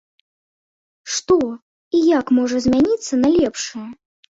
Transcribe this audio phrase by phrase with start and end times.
[1.17, 1.37] Што
[2.01, 3.89] і як можа змяніцца на лепшае?